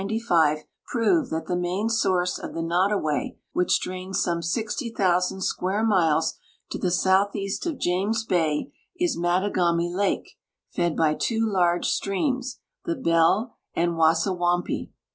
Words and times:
o 0.01 0.03
jiroved 0.03 1.29
that 1.29 1.43
the 1.45 1.55
main 1.55 1.87
source 1.87 2.39
of 2.39 2.55
the 2.55 2.61
Noddawai, 2.63 3.37
which 3.53 3.79
drains 3.81 4.19
some 4.19 4.39
fi0,00() 4.39 5.43
square 5.43 5.85
miles 5.85 6.39
to 6.71 6.79
the 6.79 6.89
southeast 6.89 7.67
of 7.67 7.77
.lames 7.85 8.25
bajq 8.25 8.71
is 8.99 9.15
Mattagami 9.15 9.93
lake, 9.95 10.39
fed 10.71 10.95
by 10.97 11.13
two 11.13 11.47
large 11.47 11.85
streams, 11.85 12.59
the 12.83 12.95
Bell 12.95 13.57
and 13.75 13.91
W'asawampi. 13.91 14.89